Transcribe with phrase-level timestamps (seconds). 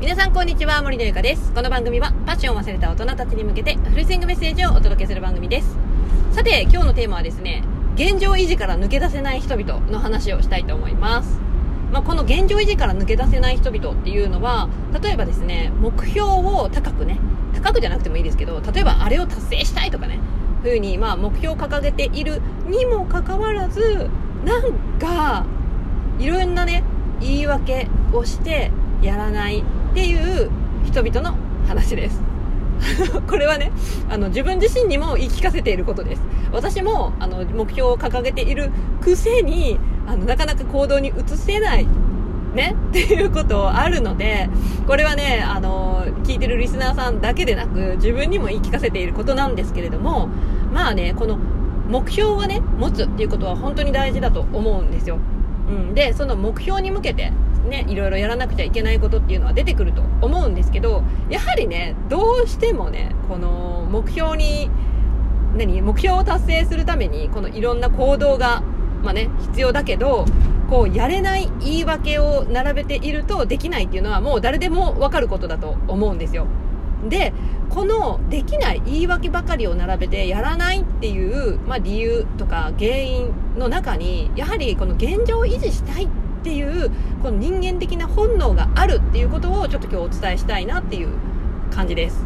[0.00, 1.52] 皆さんこんにちは森のゆかです。
[1.52, 5.76] この番組はパッションを忘れた大人たちに向けてフルスイングメッセージをお届けする番組です。
[6.32, 7.62] さて今日のテーマはですね
[7.96, 11.38] 現状維持から抜け出せない人々の話をしたいと思います。
[11.92, 14.70] まあ、この現状維持から抜け出せない人々っていうのは
[15.02, 17.18] 例えばですね目標を高くね
[17.52, 20.18] 高くじゃなくてもいいですけど例えばあれを達成したいとかね
[20.62, 24.08] ふうにまあ目標を掲げているにもかかわらず
[24.46, 25.44] なんか
[26.18, 26.84] いろんなね
[27.20, 28.70] 言い訳をして
[29.02, 29.62] やらない。
[30.90, 31.36] 人々の
[31.68, 32.20] 話です。
[33.28, 33.70] これはね
[34.08, 36.22] あの自分自身にも言い聞かせていることです。
[36.52, 41.86] 私もあの目標を掲げているくせにあのなかなか行動に移せない
[42.54, 44.50] ね っていうことあるので
[44.86, 50.28] これはねあの聞いてるリスナーさんだけでなく自分にも言い聞かせていることなんですけれども
[50.72, 51.38] まあねこの
[51.88, 55.18] 目標はね持つっていうことは本当に大事だと思うんですよ、
[55.68, 57.32] うん、でその目標に向けて
[57.68, 64.70] ね、いろいろやらなくちゃいけないことっていうのは出てくると思うんですけど、やはりね、どうしてもね、この目標に、
[65.56, 68.62] 何、目標を達成するために、このいろんな行動が、
[69.02, 70.24] まあね、必要だけど、
[70.68, 76.46] こう、やれない言い訳を並べているとできないっていうのはもう誰でもわかることだと思うんですよ。
[77.08, 77.32] で、
[77.70, 86.08] このできない言い訳ばかりを並べてやらないっていう、まあ、理由とか原因の中に、やはりこの現状を維持したいっ
[86.40, 86.90] っていう
[87.22, 91.10] この人間的な本能があるっていうことをちょっと今日お伝えしたいなっていう
[91.70, 92.24] 感じです。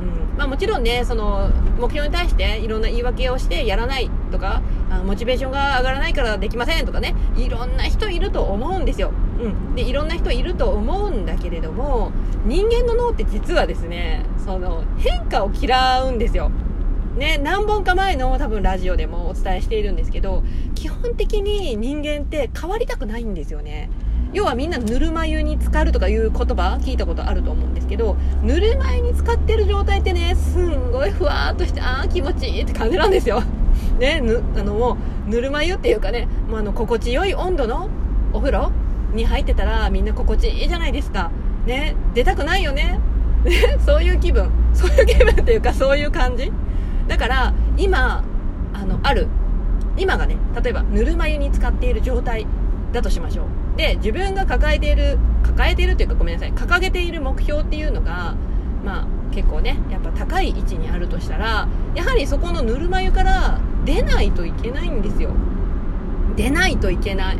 [0.00, 0.38] うん。
[0.38, 12.12] まあ、もちろんねその目標に対していろんな言い訳をしてやらないとかあモチベーションが上がらないからできませんとかねいろんな人いると思うんですよ、うん、でいろんな人いると思うんだけれども
[12.44, 16.50] 人間の脳って実はですねその変化を嫌うんですよ。
[17.18, 20.44] ね、何本か前の多分ラジオでもお伝えしているんですけど、
[20.76, 23.90] 基本的に人間って変わりたくないんですよね。
[24.32, 33.42] 要はみんなぬるま湯に浸かるとかいう言葉聞いたことあると思うんですけど、ぬるま湯に浸かってる状態ってね、すんごいふわーっとして、あー気持ちいいって感じなんですよ。
[33.98, 34.96] ね、ぬ、あのも
[35.26, 37.88] う、ぬるま湯っていうかね、もうあの、心地よい温度の
[38.32, 38.70] お風呂
[39.12, 41.32] に入ってたらみんな心地いいじゃないですか。
[41.66, 43.00] ね、出たくないよね。
[43.44, 43.52] ね、
[43.84, 44.50] そういう気分。
[44.72, 46.52] そういう気分っていうかそういう感じ
[47.08, 48.22] だから今
[48.74, 49.26] あのある。
[49.96, 52.46] 今がね例えばぬるま湯に浸かっている状態
[52.92, 53.46] だとしましょう。
[53.76, 56.52] で自分が抱えている抱えているというかごめんなさい。
[56.52, 58.36] 掲げている目標っていうのが
[58.84, 61.66] まあ結構ねやっぱ高い位置にあるとしたら
[61.96, 65.30] やはりそこのぬるま湯から出ないといけないんですよ。
[66.36, 67.38] 出ないといけない。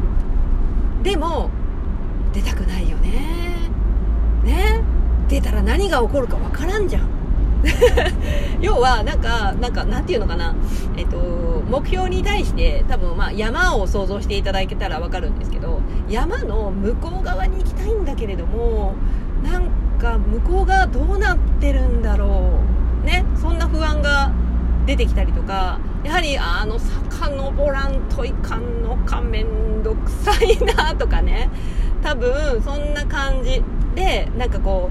[1.05, 1.51] でも
[2.33, 3.71] 出たくないよね。
[4.43, 4.83] ね。
[5.28, 7.18] 出たら何が起こるかわからんじゃん。
[8.61, 10.55] 要はなんかなんかなんていうのかな。
[10.97, 11.17] えっと
[11.69, 18.95] 目標に対して多分まあ山を想像していただけたらわかるんですけど山の向こう側に行きたいんだけれども
[19.43, 19.65] なん
[19.99, 22.61] か向こう側どうなってるんだろ
[23.03, 23.07] う。
[23.07, 23.25] ね。
[23.37, 24.31] そんな不安が
[24.87, 31.51] 出てきたりとかやはりあの坂登らんといかんのかめんどくさいなとかね。
[32.03, 33.63] 多分そんな感じ
[33.95, 34.91] でなんかこ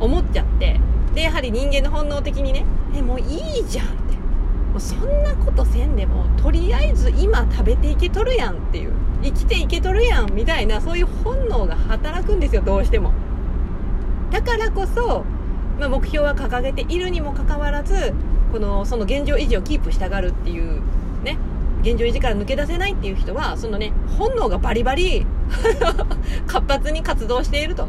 [0.00, 0.78] う思っちゃって。
[1.16, 3.96] でやはり人間の本能的にねえもういいじゃんって。
[3.96, 8.92] もうそんなことせんでもとりあえず今食べていけとるやんっていう。
[9.22, 13.12] 生きていけとるやんみたいなそういう本能が働くんですよどうしても。
[14.30, 15.24] だからこそ、
[15.80, 18.12] まあ、目標は掲げているにもかかわらず
[18.52, 20.82] このその現状維持をキープしたがるっていう
[21.24, 21.38] ね
[21.80, 25.26] 現状維持から抜け出せないっていう人はそのね本能がバリバリ
[26.46, 27.88] 活発に活動していると。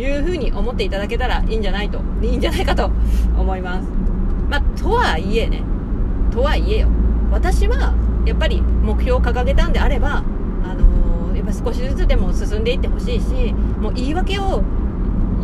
[0.00, 2.90] いうふうに思っていただけたらいいんじゃないと、いいんじゃないかと
[3.36, 3.88] 思います。
[4.48, 5.62] まあ、とはいえね、
[6.32, 6.88] とはいえよ、
[7.30, 7.94] 私は
[8.24, 10.24] やっぱり目標を掲げたんであれば、
[10.64, 14.62] あのー、やっぱ少しずつでも進んでいってほしいし、もう言い訳を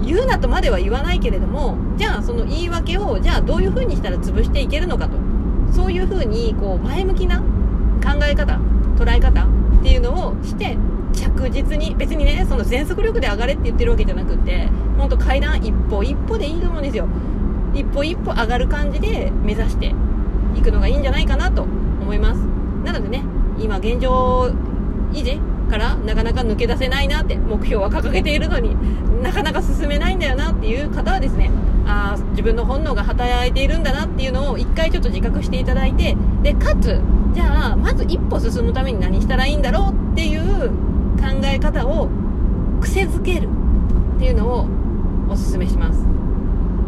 [0.04, 5.16] 言うなとまでは言わないけれども、じゃあその言い訳を、じゃあどういう風にしたら潰していけるのかと、
[5.72, 8.58] そういう風にこう前向きな考え方、
[8.96, 10.76] 捉え方っていうのをして
[11.36, 14.68] 着実に別にねその全速力で上がれって言ってるわけじゃなくって
[14.98, 17.06] 本当階段一歩一歩でいいと思うんですよ。
[17.74, 19.94] 一歩一歩上がる感じで目指して
[20.54, 22.38] いくのがいいんじゃないかなと思います。
[22.84, 23.22] なのでね
[23.58, 24.50] 今現状
[25.12, 25.38] 維持
[25.68, 28.76] からなかなか抜け出せないなって目標は掲げているのに
[29.22, 31.50] なかなか進めないんだよなっていう方はですね
[31.86, 37.00] あ自分の本能が働いているんだなっていうのを一回ちょっと自覚していただいてでかつ
[37.34, 40.70] じゃあまず一歩進むために何したらいいんだろうっていう
[41.84, 42.08] を
[42.80, 43.48] 癖づける
[44.16, 44.66] っていうのを
[45.28, 46.06] おすすめします。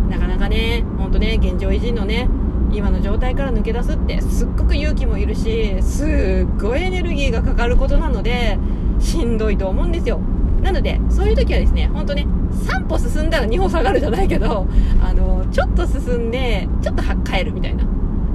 [0.08, 2.28] なかなかねほんとね現状維持のね
[2.72, 8.58] 今の状態から抜け出すってすっごく勇気もいるしすっごいエネルギーがかかることなので
[9.00, 10.20] しんどいと思うんですよ。
[10.62, 14.66] なのでそういう時はですね本当ね3歩進んだら2歩下がるじゃないけど
[15.02, 17.84] あのちょっと進んでちょっと帰るみたいな。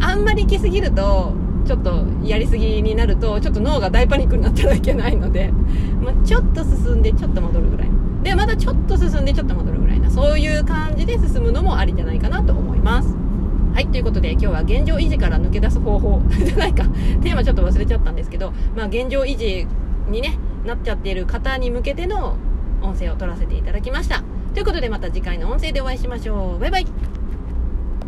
[0.02, 1.34] あんまり行き過ぎると
[1.66, 5.52] ちょっとやりすぎになるとちょっと脳が大パニックになったらいけないので、
[6.02, 7.90] まあ、ちょっと進んでちょっと戻るぐらい。
[8.24, 10.10] でまたちょっと進んでちょっと戻るぐらいな。
[10.10, 13.16] そういう感じで進むのもありじゃないかなと思います。
[13.74, 16.84] はいということで今日は現状維持から抜け出す方法じゃないか。
[17.24, 19.68] テーマちょっと忘れちゃったんですけど、まあ、現状維持
[20.10, 22.36] にねなっちゃっている方に向けての
[22.82, 24.24] 音声を取らせていただきました。
[24.54, 26.60] ということでまた次回の音声でお会いしましょう。
[26.60, 27.23] バイバイ。